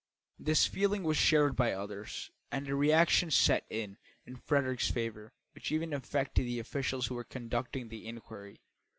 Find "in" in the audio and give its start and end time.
3.69-3.99, 4.25-4.35